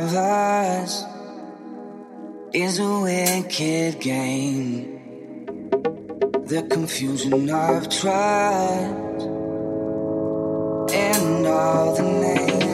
of 0.00 0.14
us 0.14 1.04
is 2.54 2.78
a 2.78 3.00
wicked 3.00 4.00
game. 4.00 4.98
The 6.46 6.62
confusion 6.70 7.50
of 7.50 7.88
trust 7.90 9.26
and 10.94 11.46
all 11.46 11.94
the 11.94 12.02
names. 12.02 12.69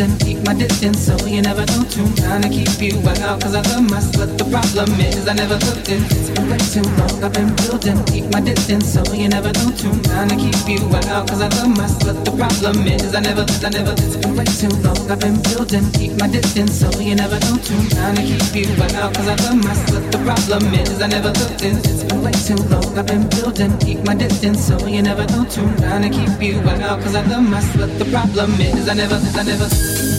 an 0.00 0.37
my 0.48 0.54
distance, 0.54 1.04
so 1.04 1.14
you 1.26 1.42
never 1.42 1.60
know 1.76 1.84
too. 1.92 2.08
Trying 2.16 2.40
to 2.40 2.48
keep 2.48 2.80
you 2.80 2.96
out, 3.20 3.36
cause 3.42 3.54
I 3.54 3.60
love 3.68 3.84
my 3.84 4.00
slut. 4.00 4.32
The 4.40 4.48
problem 4.48 4.88
is 4.98 5.28
I 5.28 5.34
never 5.34 5.60
looked 5.60 5.92
in. 5.92 6.00
It's 6.08 6.30
been 6.32 6.48
way 6.48 6.56
too 6.72 6.88
long, 6.96 7.22
I've 7.22 7.34
been 7.36 7.52
building. 7.60 8.00
Keep 8.08 8.32
my 8.32 8.40
distance, 8.40 8.88
so 8.94 9.04
you 9.12 9.28
never 9.28 9.52
know 9.52 9.68
too. 9.76 9.92
Trying 10.08 10.32
to 10.32 10.36
keep 10.40 10.56
you 10.64 10.80
out, 11.12 11.28
cause 11.28 11.42
I 11.44 11.48
love 11.60 11.76
my 11.76 11.84
slut. 11.84 12.24
The 12.24 12.32
problem 12.32 12.80
is 12.88 13.14
I 13.14 13.20
never, 13.20 13.44
I 13.44 13.68
never, 13.68 13.92
it's 13.92 14.16
been 14.16 14.36
way 14.40 14.48
too 14.48 14.72
long, 14.80 14.96
I've 15.12 15.20
been 15.20 15.36
building. 15.52 15.84
Keep 15.92 16.16
my 16.16 16.28
distance, 16.28 16.80
so 16.80 16.88
you 16.96 17.14
never 17.14 17.38
know 17.44 17.60
too. 17.60 17.80
Trying 17.92 18.16
to 18.16 18.24
keep 18.24 18.48
you 18.56 18.72
out, 18.96 19.12
cause 19.12 19.28
I 19.28 19.36
love 19.44 19.60
my 19.60 19.76
slut. 19.84 20.04
The 20.08 20.18
problem 20.24 20.64
is 20.80 21.02
I 21.04 21.08
never 21.12 21.28
looked 21.28 21.60
in. 21.60 21.76
It's 21.84 22.08
been 22.08 22.24
way 22.24 22.32
too 22.48 22.56
long, 22.72 22.88
I've 22.96 23.04
been 23.04 23.28
building. 23.36 23.76
Keep 23.84 24.00
my 24.08 24.16
distance, 24.16 24.64
so 24.64 24.80
you 24.88 25.02
never 25.02 25.28
know 25.28 25.44
too. 25.44 25.68
Trying 25.84 26.08
to 26.08 26.10
keep 26.16 26.40
you 26.40 26.56
out, 26.88 27.04
cause 27.04 27.14
I 27.14 27.22
love 27.28 27.44
my 27.44 27.60
slut. 27.60 27.92
The 28.00 28.08
problem 28.08 28.56
is 28.64 28.88
I 28.88 28.94
never, 28.96 29.20
I 29.36 29.42
never. 29.44 30.17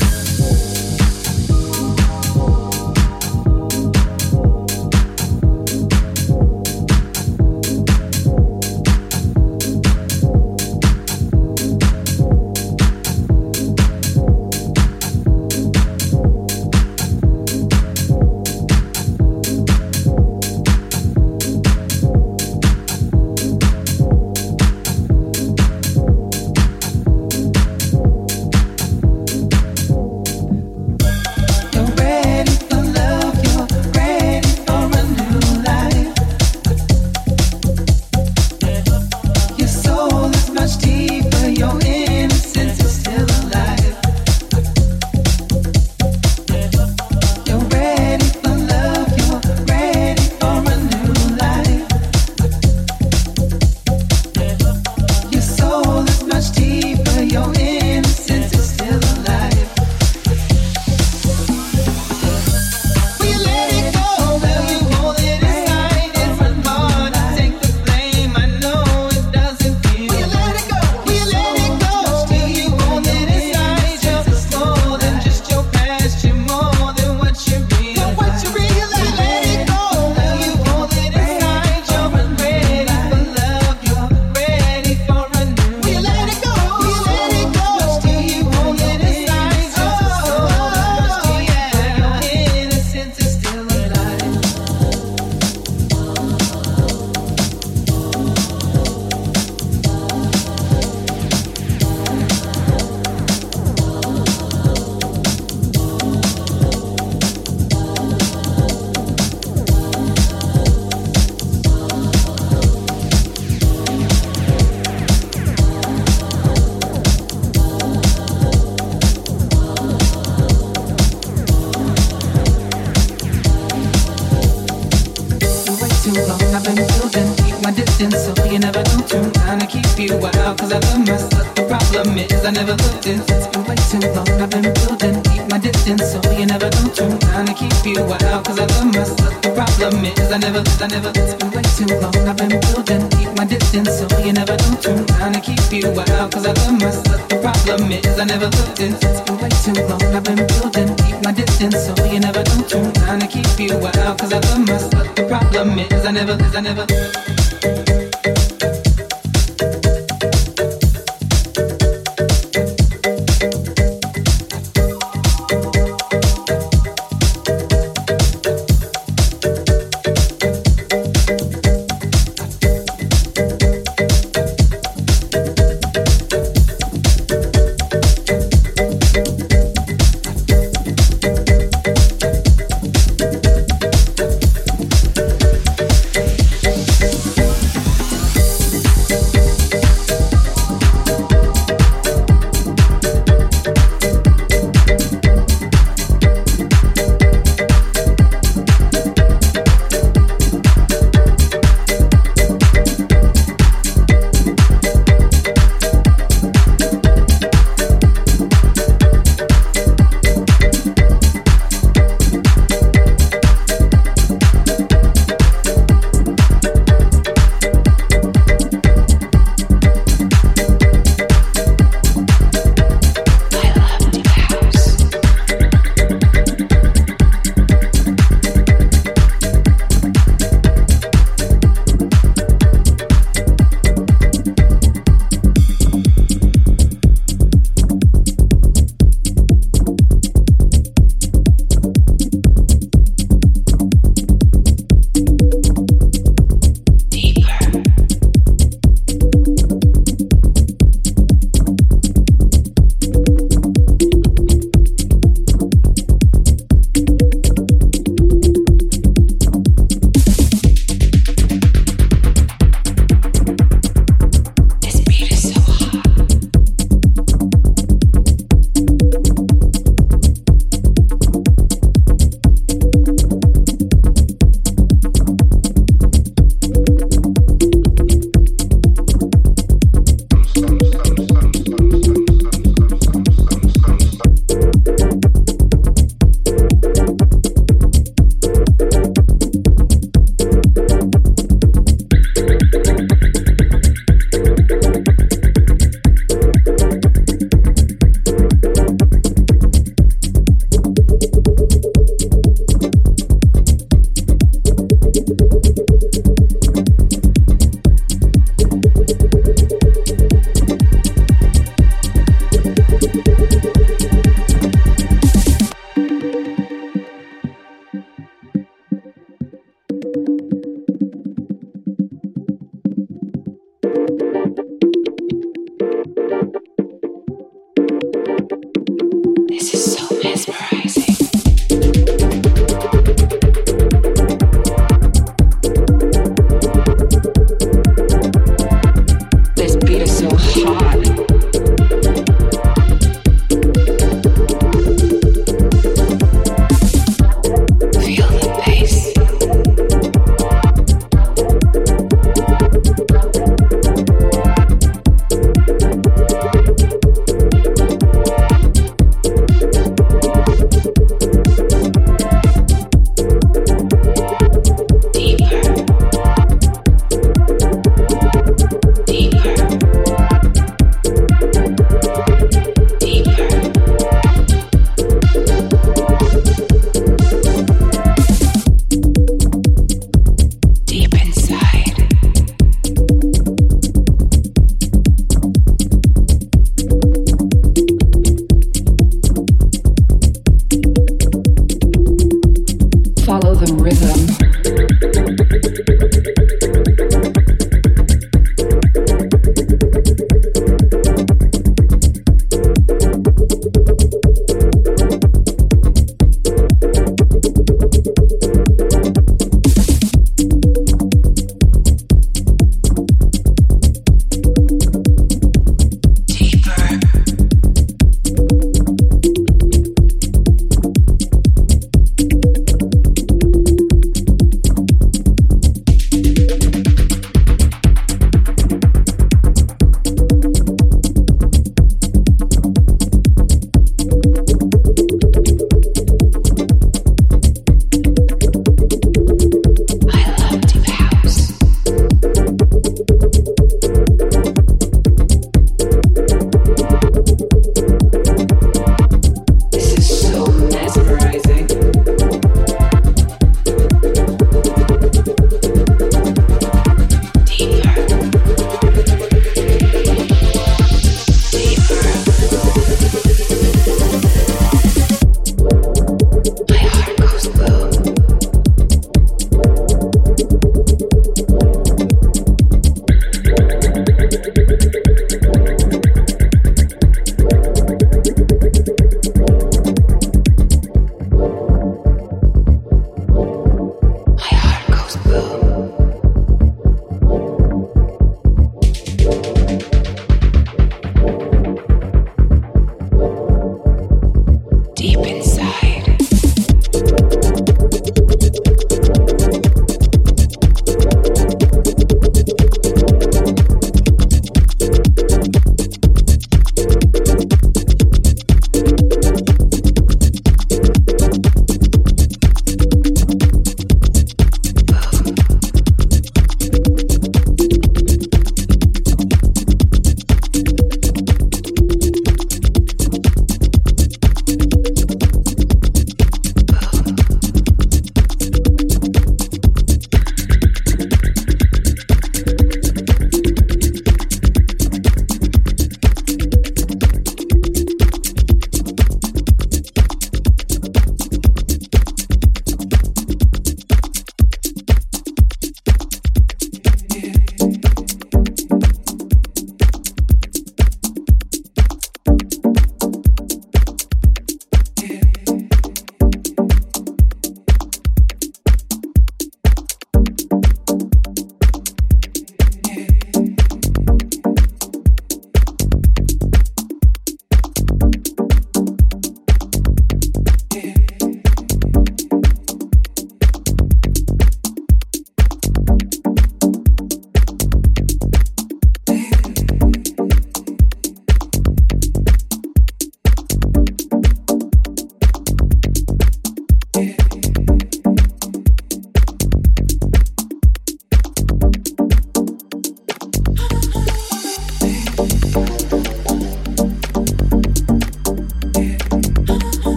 And 135.87 135.99
so 136.01 136.21
you 136.33 136.45
never 136.45 136.69
don't 136.69 136.93
down 137.21 137.45
to 137.47 137.53
keep 137.53 137.73
you 137.83 138.03
out 138.03 138.45
Cause 138.45 138.59
I 138.59 138.65
love 138.65 138.93
myself, 138.93 139.41
the 139.41 139.49
problem 139.55 140.05
is 140.05 140.31
I 140.31 140.37
never, 140.37 140.61
I 140.81 140.87
never, 140.87 141.11
it's 141.15 141.33
been 141.33 141.51
way 141.51 141.63
too 141.77 141.87
long. 141.97 142.15
I've 142.27 142.37
been 142.37 142.59
building, 142.59 143.09
keep 143.11 143.31
my 143.35 143.45
distance. 143.45 143.97
So 143.97 144.05
you 144.19 144.33
never 144.33 144.55
don't 144.57 145.07
down 145.07 145.33
to 145.33 145.39
keep 145.39 145.71
you 145.71 145.89
out 145.99 146.31
Cause 146.31 146.45
I 146.45 146.53
love 146.53 146.79
myself, 146.79 147.27
the 147.29 147.37
problem 147.41 147.91
is 147.91 148.19
I 148.19 148.25
never 148.25 148.45
looked 148.45 148.79
in 148.79 148.93
It's 148.93 149.21
been 149.21 149.37
way 149.39 149.49
too 149.49 149.73
long. 149.87 150.03
I've 150.13 150.23
been 150.23 150.45
building, 150.45 150.95
keep 150.97 151.23
my 151.23 151.31
distance. 151.31 151.85
So 151.85 151.95
you 152.05 152.19
never 152.19 152.43
don't 152.43 152.69
down 152.93 153.19
to 153.21 153.27
keep 153.27 153.59
you 153.59 153.73
out 153.73 154.19
Cause 154.19 154.33
I 154.33 154.39
love 154.39 154.67
myself, 154.67 155.15
the 155.15 155.25
problem 155.25 155.79
is 155.79 156.05
I 156.05 156.11
never, 156.11 156.33
I 156.33 156.61
never. 156.61 157.38